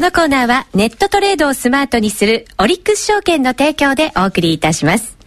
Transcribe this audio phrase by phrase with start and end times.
[0.00, 5.19] このコーナーはネットトレードをスマートにするオリックス証券の提供でお送りいたします。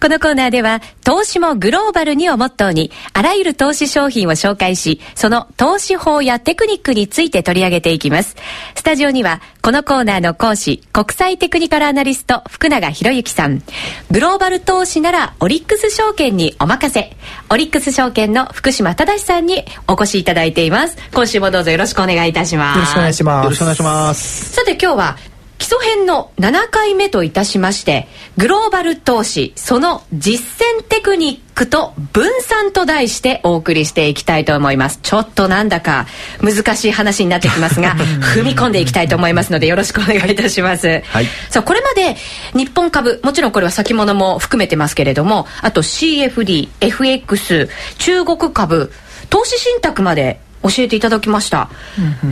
[0.00, 8.36] このコーナーでは、投資もグローバルにをモットーに、あらゆる投資商品を紹介し、その投資法やテクニックについて取り上げていきます。
[8.74, 13.62] スタジオには、このコーナーの講師、国際テクニカルアナリスト、福永博之さん。
[14.10, 17.16] グローバル投資なら、オリックス証券にお任せ。
[17.50, 20.96] オリックス証券の福島正さんにお越しいただいています。
[21.12, 22.76] 今週もどうぞよろしくお願いいたします。
[22.76, 23.44] よろしくお願いします。
[23.44, 24.52] よろしくお願いします。
[24.52, 25.18] さて今日は、
[25.58, 35.00] 基礎編の7回目といたしましてグローバル投資その実践テクニックと分散と題してお送りしていきたいと思います。
[35.02, 36.06] ちょっとなんだか
[36.40, 37.96] 難しい話になってきますが
[38.34, 42.16] 踏み込んでいきたいと思いますのでよろしくお願いいたします、はい、さあこれまで
[42.54, 48.92] 日本株もちろんこれは先物も含めてますけれどもあと CFDFX 中国株
[49.30, 51.68] 投資信託まで教えていただきました、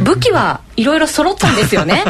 [0.04, 2.02] 武器はいろいろ揃ったんですよね。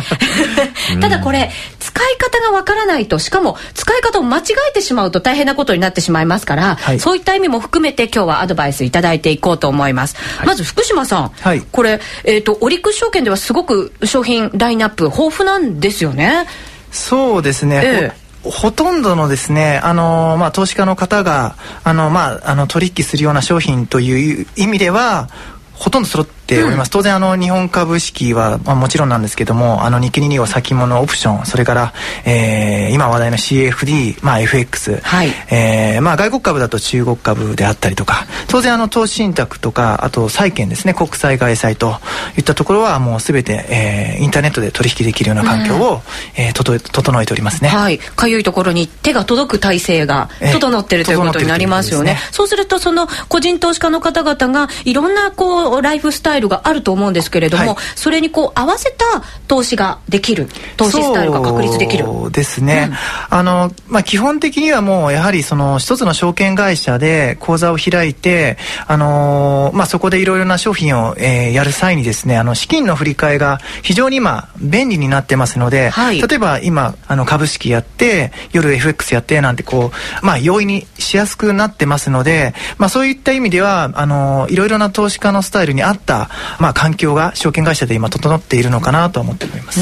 [1.00, 16.46] ただこれ使い方がわからないとしかも使い方を間違えてしまうと大変なことになってしまいますから、はい、そういった意味も含めて今日はアドバイスいただいていこうと思います、はい、まず福島さん、はい、これ、えーと、オリックス証券ではすごく商品ラインナップ豊富なんですよね。
[16.90, 25.28] そうですね、えーほとんどのですね、あのまあ、投資家の方が、あのまあ、あの取引するような商品という意味では
[25.76, 31.46] ほとんど揃っております、うん、当然あの日本株式は、まあ、もちろんなんですけどもあの日経225先物オプション。
[31.46, 31.92] それから、
[32.24, 35.28] えー、今話題の CFD、まあ、FX、はい。
[35.50, 38.26] えーまあ、外国株だと中国株であったりとか。
[38.48, 40.94] 当然あの投資信託とかあと債券ですね。
[40.94, 41.96] 国債外債と
[42.36, 46.00] いったところはもうすべて、えー、インターネットで取引できるような環境を、うん、
[46.36, 47.68] えー、とと整えておりますね。
[47.68, 47.98] はい。
[47.98, 52.12] かゆいところに手が届く体制が整ってるということになりますよね。
[52.12, 52.30] えー、ね。
[52.32, 62.04] そうするとその個人投資家の方々がいろんなこうライフスタイルがあると思うんですけれども、はい、それにこう合わせた投資ができる投資スタイルが確立できる。
[62.04, 62.90] そうですね、
[63.30, 79.92] うん、あの、まあ、基本的にはもうやはりその一つの証券会社で口座を開いてあの、まあ、そこでいろいろな商品を、えー、やる際にですねあの資金の振り替えが非常に今便利になってますので、はい、例えば今あの株式やって夜 FX やってなんてこ
[80.22, 86.25] う、まあ、容易にしやすくなってますので、まあ、そういった意味ではあのいろいろな投資家のスタイルに合った、
[86.58, 89.80] まあ、環境が証券会社で今整っているのかなと思っております。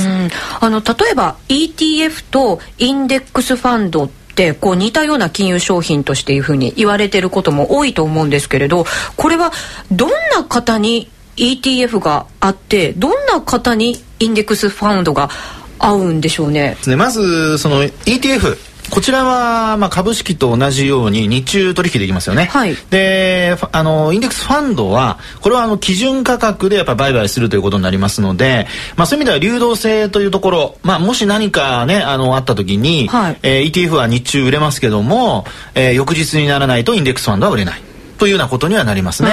[0.61, 8.85] あの例えば ETF とインデックスファンドってこう似たような金融商品としていうふうに言われてることも多いと思うんですけれど
[9.17, 9.53] これは
[9.93, 15.31] どんな方に ETF があってどんな方にインデックスファンドが
[15.79, 16.77] 合うんでしょうね？
[16.97, 18.57] まずその ETF
[18.95, 22.45] こちらは、まあ、株式と同じように日中取引できますよね。
[22.45, 35.45] はい、で、あの、インデックスファンドは、これはあの、基準価格でやっぱ売買するということになりますので、まあ、そういう意味では流動性というところ、まあ、もし何かね、あの、あった時に、はい、えー、ETF は日中売れますけども、
[35.75, 37.84] えー、翌日にならないとインデックスファンドは売れない。
[38.19, 39.33] というようなことにはなりますね。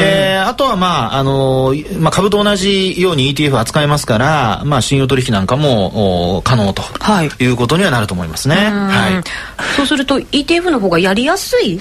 [0.00, 8.56] えー、あとはまあ、あのまあ、株と同じように ETF 扱いますから、まあ、信用取引なんかも可能と、はい、いうことにはなると思いますね。
[8.56, 9.74] はい。
[9.76, 11.80] そうすると ETF の方がやりやすい？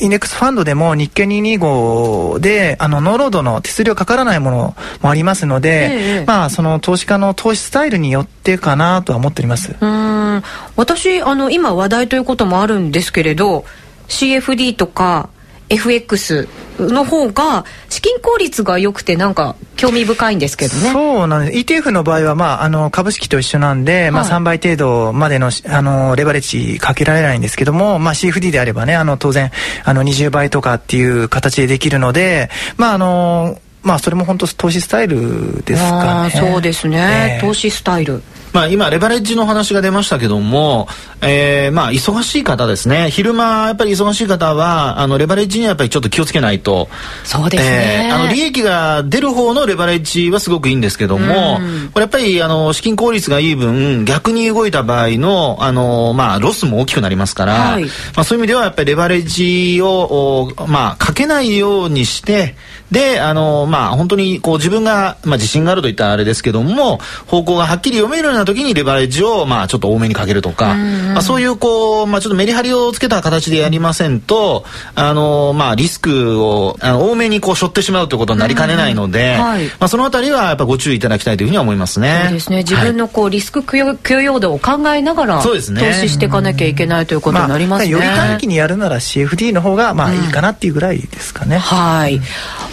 [0.00, 9.76] インデックスファンドでも日経225であのノーロードの手数料かからないものもありますので、ええ、まあその投資家の投資スタイルによってかなとは思っております。
[9.80, 10.42] うん。
[10.76, 13.64] 私あの今話題ということもあるんですけれど
[14.08, 15.28] CFD とか
[15.68, 16.48] FX
[16.78, 20.92] の方が資金効率が良くてなんか興味深いんですけどね。
[20.92, 21.58] そうなんです。
[21.58, 29.50] ETF の場合は、まあ、あの株式と一緒なんで、はい、まあ、3倍程度までのあのレバレッジかけられないんですけども、まあ、CFD であればねあの当然
[29.84, 36.30] あの20倍とかっていう形でできるのでまああのまあそれも本当投資スタイルですかね。
[36.30, 38.22] そうですね、えー、投資スタイル
[38.54, 40.86] まあ、今レバレッジの話が出ましたけども、
[41.20, 43.10] えー、まあ忙しい方ですね。
[43.10, 46.88] 昼間やっぱり忙しい方はあのレバレッジにはやっぱりちょっと気をつけないと。
[47.24, 51.58] そうですね、えー、あの利益が出る方のレバレッジはすごくいいんですけども、
[51.92, 62.54] これやっぱりあの資金効率がいい分逆に動いた場合のあの、まあ、ロスも大きくなりますから、はい、まあ、そういう意味ではやっぱりレバレッジを、まあ、かけないようにして
[62.94, 74.64] であのまあ本当にこう自分が、まあ、自信があるといったらあれですけども方向がはっきり読めるような時にレバレッジをまあちょっと多めにかけるとか、まあ、そういうこう、まあ、ちょっとメリハリをつけた形でやりませんと
[74.94, 82.22] あのまあリスクをあの多めにこう背負ってしまうということになりかねないので、はい、まあ、そのあたりはやっぱご注意いただきたいというふうには思いますね。
[82.24, 87.92] そうですね自分のこう、リスク許容度を考えながらそうです、ね、投資していかなきゃいけないということになりますね。
[87.92, 91.58] まあ、より短期にやるなら CFD の方がまあいいかなっていうぐらいですかね。
[91.58, 92.20] はい、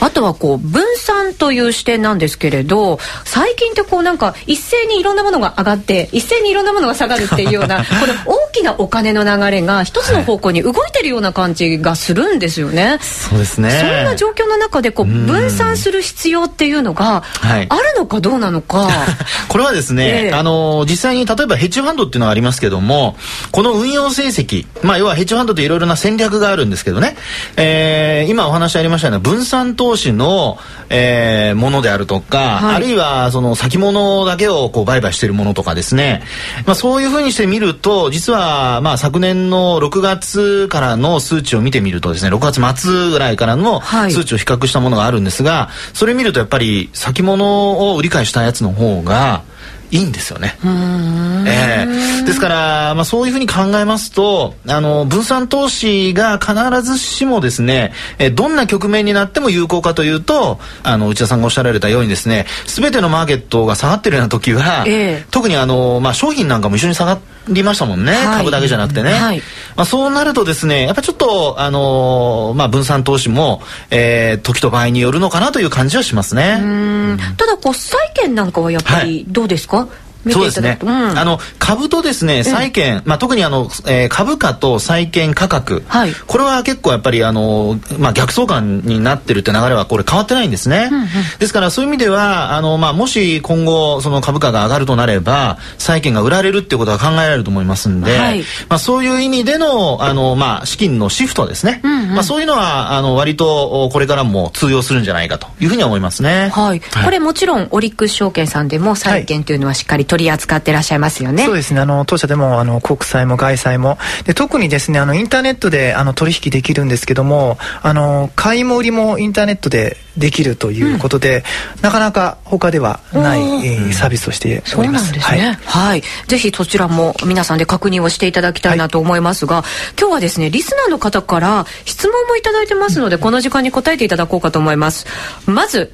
[0.01, 12.97] あとはこう分散という視点なんですけれど最近ってこうなんか一斉にいろんなものが上がって一斉にいろんなものが下がるっていうような この大きなお金の流れが一つの方向に動いてるような感じがするんですよね。
[13.01, 13.69] そうですね。
[13.79, 18.89] そんな状況の中でこう分散する必要っていうのがあるのかどうなのか。
[19.47, 23.15] これはですね、えー、あの実際に例えばヘッジファンドっていうのがありますけども
[23.51, 27.15] この運用成績まあ要はヘッジファンドっていろいろな戦略があるんですけどね、
[27.57, 30.57] えー、今お話ありましたような分散投資の、
[30.89, 36.23] えー、ものであるとか、はい、あるいはその先物だけをこう売買しているものとかですね、
[36.65, 49.43] まあ、そういうふうにして見ると実はまあ昨年の6月からの数値を見てみるとですね6月末ぐらいからの数値を比較したものがあるんですが、はい、それ見るとやっぱり先物を売り買いしたやつの方が
[49.91, 50.57] いいんですよね。
[50.63, 69.11] えー、ですから、まあ、そういうふうに考えますとあの分散投資が必ずしもですね、えどんな局面になっても有効かというとあの内田さんがおっしゃられたようにですね全てのマーケットが下がってるような時は、えー、特にあの、まあ、商品なんかも一緒に下がりましたもんね、はい、株だけじゃなくてね。
[69.11, 69.41] はい、
[69.75, 77.17] まあ、そうなるとですねやっぱちょっと、あのまあ、分散投資も、えー、時と場合によるのかなという感じはしますね。
[77.37, 91.07] ただこう債券なんかはやっぱりどうですか、はいそうですね、うん、あの株とですね債券、うん、まあ、特にあの、えー、株価と債券価格、はい、これは結構やっぱりあの、まあ、逆相関になってるって流れはこれ変わってないんですね、うんうん、
[91.39, 111.45] ですからそういう意味ではあの、まあ、もし今後その株価が上がるとなれば債券が売られるっていうことが考えられると思いますんで、はい、まあ、そういう意味でのあの、まあ、資金のシフトですね、うんうん、まあ、そういうのはあの割とこれからも通用するんじゃないかというふうには思いますね、はい、これもちろんオリックス証券さんでも債券というのはしっかり取り扱ってらっしゃいますよね。
[111.45, 111.79] そうですね。
[111.79, 121.45] あの当社でもあの国債も外債もで特にですねあのインターネットであの取引できるんですけどもあの買いも売りもインターネットでできるということで、
[121.77, 125.13] うん、なかなか他ではない、えー、サービスをしております。
[125.13, 125.39] ですね。
[125.39, 129.65] はい、はい、ぜひそちらも皆さんで確認をしていただきたいなと思いますが、はい、
[129.97, 135.05] 今日はですねリスナーの方から質問もいただいてますので、この時間に答えていただこうかと思います。
[135.45, 135.93] まず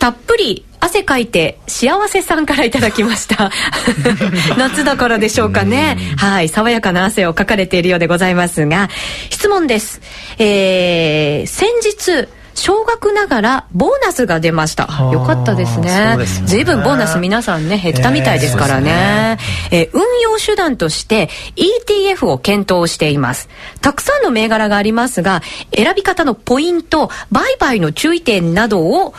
[0.00, 3.52] たっぷり汗かいて幸せさんからいただきました。
[4.58, 5.96] 夏だからでしょうかね。
[6.16, 6.48] はい。
[6.48, 8.90] 爽やかな汗をかかれているようでございますが
[9.30, 10.00] 質問です。
[10.38, 14.88] えー、先日少額ながらボーナスが出ました。
[15.12, 16.16] よかったですね。
[16.46, 19.38] ずいぶんボーナス皆さんね減ったみたいですからね。
[19.70, 19.82] えー、ね。
[19.82, 23.48] えー、運用手段として ETF を検討しています。
[23.80, 25.42] たくさんの銘柄がありますが
[25.72, 29.14] 選び方のポイント売買の注意点などを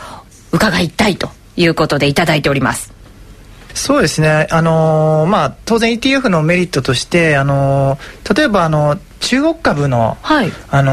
[0.52, 2.92] 伺いたいということでいただいております
[3.74, 10.92] そうですね、あのー、まあ、当然 ETF のメリットとして、あのー、例えばあの中国株の、はい、あの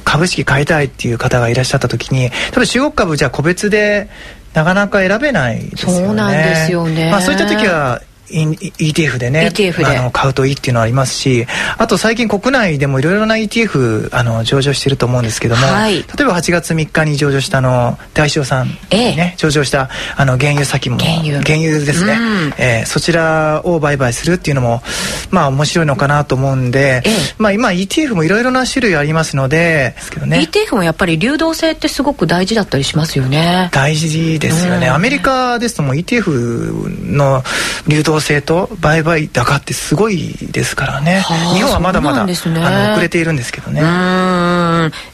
[0.00, 4.10] ー、株式買いたいっていう方がいらっしゃった時に例えば中国株じゃ個別で
[4.52, 6.06] なかなか選べないですよね。
[6.06, 7.10] そうなんですよね。
[7.10, 9.86] まあそういった時は ETF でね ETF で。
[9.86, 11.46] あの買うといいっていうのはありますし
[11.78, 21.40] あと最近国内でもいろいろな ETF あの上場してると思うんですけども、はい、例えば8月3日に上場したの大塩さん、ね、上場したあの原油先物原油。
[21.40, 24.82] ですね、うん、えー、そちらを売買するっていうのも
[25.30, 27.02] まあ面白いのかなと思うんで、
[27.38, 33.70] まあ、今 ETF もいろいろな種類ありますのでですけど、ね、ETF もやっぱり流動性ってすごく大事だったりしますよね。
[33.72, 37.42] 大事ですよね、うん、アメリカですとも ETF の
[37.86, 41.22] 流動性と売買高ってすごいですからね。
[41.54, 43.80] 日本はまだまだ、ね、あの遅れているんですけどね。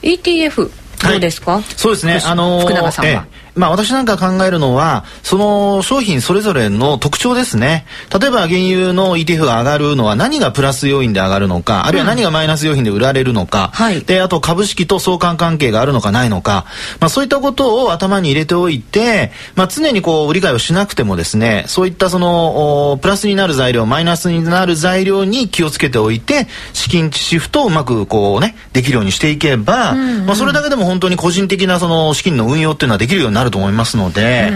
[0.03, 2.21] ETF どうですか、はい、そうですね。
[2.25, 7.87] あのー、福永さんは、まあ私なんか考えるのは、その商品それぞれの特徴ですね。
[8.19, 16.67] 例えば原油の ETF が上がるのは何がプラス要因で上がるのか、あるいは何がマイナス要因で売られるのか、はい、で、あと株式と相関関係があるのかないのか、
[17.01, 34.53] まあそういったことを頭に入れておいて、まあ常にこう売り買いをしなくてもですね、そういったそのプラスになる材料、マイナスになる材料に気をつけておいて、資金シフトをうまくこうね、できるようにしていけば、うんうん、まあそれだけでも本当に個人的なその資金の運用っていうのはできるようになると思いますので。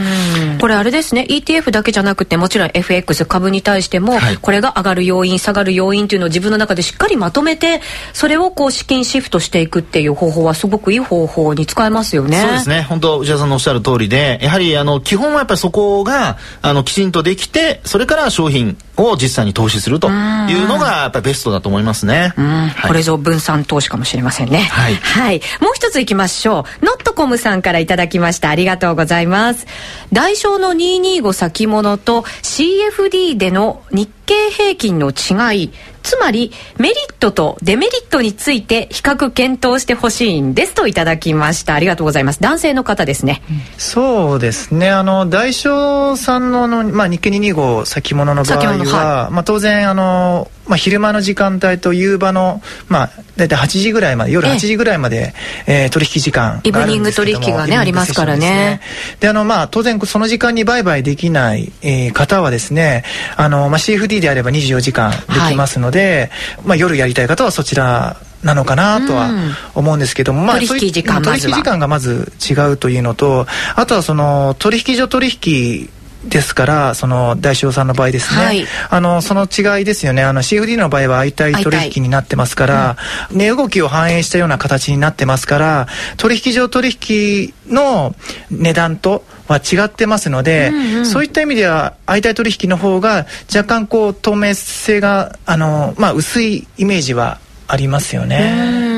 [0.60, 1.26] これあれですね。
[1.28, 7.80] ETF だけじゃなくてもちろん FX 株に対しても、はい、これが上がる要因下がる要因というのを自分の中でしっかりまとめて
[8.12, 12.40] それをこう資金シフトしていくっていう方法はすごくいい方法に使えますよね。
[12.40, 12.82] そうですね。
[12.82, 24.58] 本当内田さんのおっしゃる通りでやはりあの基本はやっぱりそこがあのきちんとできてそれから商品を実際に投資するというのがやっぱりベストだと思いますね、はい、これぞ分散投資かもしれませんね。
[24.58, 26.86] はい、はい、もう一ついきましょう。
[26.86, 28.48] ノットコムさんからいただきました。
[28.48, 29.66] ありがとうございます。
[30.12, 41.74] 代償の225先物と CFD での日経平均の違いつまりメリットとデメリットについて比較検討してほしいんですといただきました。
[41.74, 42.40] ありがとうございます。
[42.40, 43.42] 男性の方ですね、
[43.76, 44.90] そうですね。
[44.90, 55.34] あの大商さんのの、まあ、日経225先物の場合は、はい、まあ、当然あのまあ、昼間の時間帯と夕場の、まあ、大体8時ぐらいまで夜8時ぐらいまで、
[55.66, 58.80] ええー、取引時間イブニング取引がねありますからね。
[59.18, 63.02] であの、まあ、当然その時間に売買できない、えー、方はですね
[63.36, 65.16] あの、まあ、CFD であれば24時間で
[65.50, 69.30] きますので、はい、まあ、夜やりたい方はそちらなのかなとは
[69.74, 75.90] 思うんですけども、まあ、取引時間取引時間がまず違うというのとあとはその取引所取引
[76.24, 80.22] ですからその大塩さんの場合ですね、はい、あのその違いですよね。
[80.22, 82.96] あの CFD の場合は相対取引になってますから、
[83.30, 85.86] うん、値動きを反映したような形になってますから
[86.16, 88.14] 取引所取引の
[88.50, 98.89] 値段とは違ってますので、うんうん、そういった意味では相対取引の方が若干こう透明性があの、まあ、薄いイメージはありますよね。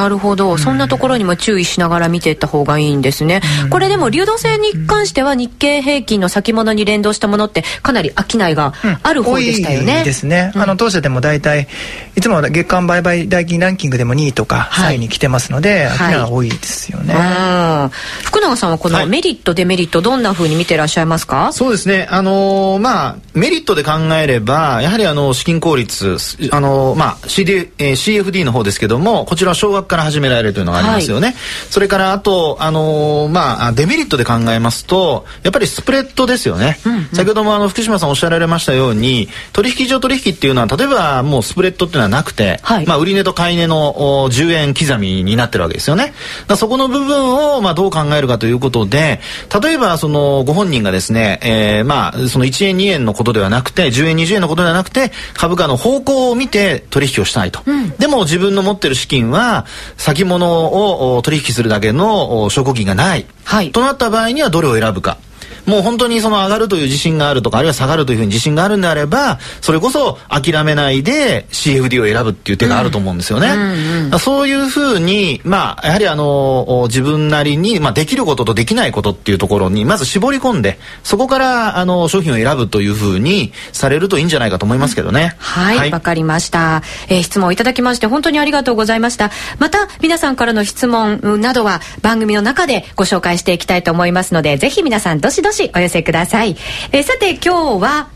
[0.00, 11.68] なるほど、そんなところにも注意しながら見ていった方がいいんですね、これでも流動性に関しては日経平均の先物に連動したものってかなり商いがある方でしたよね、うん、ですね、あの当社でも大体
[12.16, 16.20] いつも月間売買代金ランキングでも2位とか3位に来てますので、商い。
[16.20, 21.52] が多いですよね、はい、福永さんはこのメリット、デメリットどんなふうに見てらっしゃいますか？
[21.52, 22.06] そうですね。
[22.10, 26.16] あのー、まあメリットで考えればやはりあの資金効率
[26.50, 31.36] あのー、まあ CD、えー、CFD の方ですけどもこちらは少額から始められるというのがありますよね、はい、
[31.68, 46.14] それからあと、あのー、まあ、デメリットで考えますとやっぱりスプレッドですよね、うんうん、先ほどもあの福島さんおっしゃられましたように取引所取引っていうのは例えばもうスプレッドっていうのはなくて、はい、まあ、売値と買い値の10円刻みになってるわけですよね。
[46.46, 49.20] だそこの部分を、まあ、どう考えるかということで
[49.62, 65.18] 例えばそのご本人がですね、えー、まあその1円2円のことではなくて10円20円のことではなくて株価の方向を見て取引をしたいと、うん、でも自分の持ってる資金は先物を取引するだけの証拠金がない、はい、となった場合にはどれを選ぶか
[65.70, 73.48] もう本当にその上がるという自信があるとかあるいは下がるというふうに自信があるんであればそれこそ諦めないで CFD を選ぶっていう手があると思うんですよね。
[73.48, 85.36] うんうん、そういうふうにまあやはりあの自分なりに、まあ、できることとできないことっていうところにまず絞り込んでそこからあの商品を選ぶというふうにされるといいんじゃないかと思いますけどね。
[85.38, 89.30] はいわ、はい、かりました、えー、質問いただきまして本当にありがとうございました。
[89.58, 96.56] また皆さんからの質問などは番組の中でご紹介していきたいと思いますのでぜひ皆さんどしどしお寄せください。
[96.92, 98.08] えー、さて今日は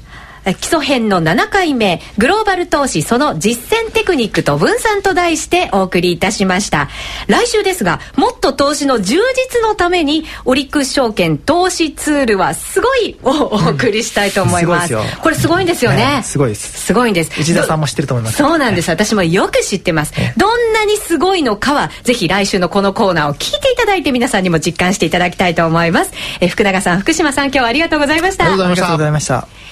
[0.52, 6.88] 基礎編の7回目グローバル投資その実践テクニックと分散と題してお送りいたしました。
[7.28, 16.86] 来週ですがもっと投資の充実のためにオリックス証券投資ツールはすごいをお送りしたいと思います、うん、すこれすごいんですよね、ね、すごいです。
[16.86, 17.40] すごいんです。
[17.40, 18.36] 内田さんも知ってると思います。
[18.36, 20.12] そうなんです、私もよく知ってます。
[20.36, 26.12] どんなにすごいのかはぜひ来週のこのコーナーを聞いていただいて皆さんにも実感していただきたいと思います。
[26.40, 28.44] え福永さん福島さん今日はありがとうございました。
[28.44, 29.63] ありがとうございました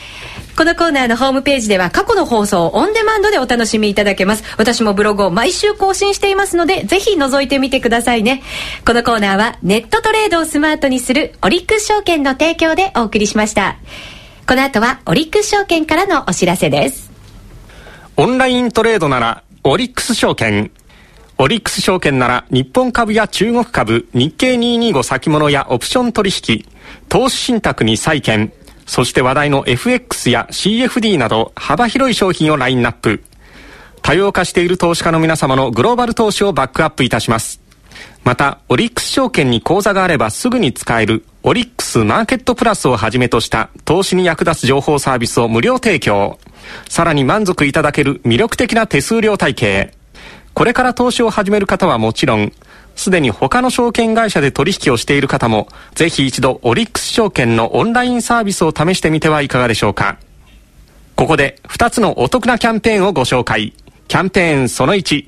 [0.57, 4.45] このコーナーのホームページでは過去の放送をオンデマンドでお楽しみいただけます。
[4.59, 8.43] 私もブログを毎週更新していますので、ぜひ覗いてみてくださいね。
[8.87, 13.77] このコーナーはネットトレードをスマートにするオリックス証券の提供でお送りしました。
[14.47, 17.11] この後はオリックス証券からのお知らせです。
[18.19, 20.71] オンライントレードならオリックス証券。
[21.39, 26.67] オリックス証券なら日本株や中国株、日経225先物やオプション取引、
[27.09, 28.53] 投資信託に債券、
[28.87, 33.23] そして話題の FX や CFD など幅広い商品をラインナップ。
[34.03, 37.61] 多様化している投資家の皆様のグローバル投資をバックアップいたします。
[38.25, 46.39] また、オリックス証券に口座があればすぐに使えるオリックスマーケットプラスをはじめとした投資に役立つ情報サービスを無料提供。
[46.89, 49.95] さらに満足いただける魅力的な手数料体系。
[50.55, 52.53] これから投資を始める方はもちろん、
[52.95, 60.19] すでに他の証券会社で取引をしている方も、ぜひ一度オリックス証券のオンラインサービスを試してみてはいかがでしょうか。
[61.17, 63.73] ここで2つのお得なキャンペーンをご紹介。
[64.09, 65.27] キャンペーンその1。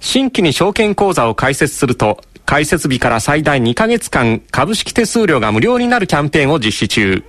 [0.00, 7.24] 新規に証券口座を開設すると、開設日から最大2ヶ月間株式手数料が無料になるキャンペーンを実施中。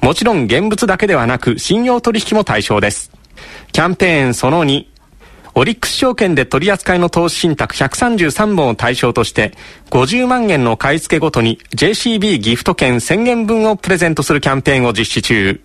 [0.00, 3.10] もちろん現物だけではなく信用取引も対象です。
[3.72, 4.93] キャンペーンその2。
[5.56, 9.52] オリックス証券で取り扱いの投資信託133本を対象として、
[9.90, 15.60] 50万円の買い付けごとに JCB ギフト券1000円分をプレゼントするキャンペーンを実施中。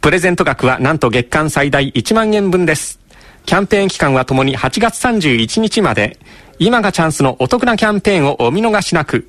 [0.00, 3.00] プレゼント額はなんと月間最大1万円分です。
[3.46, 6.18] キャンペーン期間はともに8月31日まで。
[6.60, 9.28] 今がチャンスのお得なキャンペーンをお見逃しなく。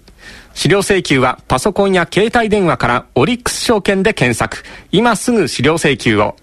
[0.54, 4.64] 資料請求はパソコンや携帯電話からオリックス証券で検索。
[4.92, 6.36] 今すぐ資料請求を。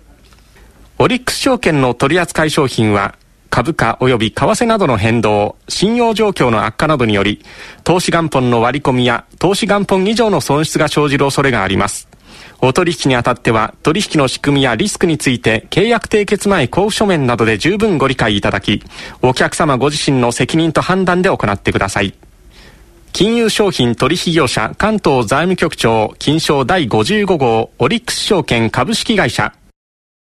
[0.99, 3.14] オリックス証券の取扱い商品は
[3.54, 7.40] 株価及び為替などの変動、信用状況の悪化などにより、
[7.84, 12.08] 投資元本の割り込みや投資元本以上の損失が生じる恐れがあります。
[12.61, 18.82] お取引にあたっては、取引の仕組みやリスクについて、契約締結前交付書面などで十分ご理解いただき、
[19.23, 22.12] お客様ご自身の責任と判断で行ってください。
[23.12, 29.54] 金融商品取引業者関東財務局長金賞第55号オリックス証券株式会社